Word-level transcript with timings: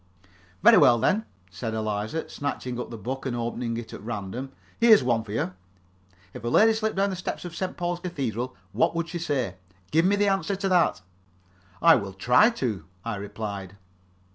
"Very 0.63 0.79
well, 0.79 0.97
then," 0.97 1.25
said 1.51 1.75
Eliza, 1.75 2.27
snatching 2.27 2.79
up 2.79 2.89
the 2.89 2.97
book 2.97 3.27
and 3.27 3.35
opening 3.35 3.77
it 3.77 3.93
at 3.93 4.01
random, 4.01 4.51
"here's 4.79 5.03
one 5.03 5.23
for 5.23 5.31
you. 5.31 5.53
'If 6.33 6.43
a 6.43 6.47
lady 6.47 6.73
slipped 6.73 6.95
down 6.95 7.11
the 7.11 7.15
steps 7.15 7.45
of 7.45 7.55
St. 7.55 7.77
Paul's 7.77 7.99
Cathedral, 7.99 8.55
what 8.71 8.95
would 8.95 9.09
she 9.09 9.19
say?' 9.19 9.57
Give 9.91 10.05
me 10.05 10.15
the 10.15 10.27
answer 10.27 10.55
to 10.55 10.69
that." 10.69 11.03
"I 11.83 11.93
will 11.97 12.13
try 12.13 12.49
to," 12.49 12.85
I 13.05 13.15
replied. 13.17 13.75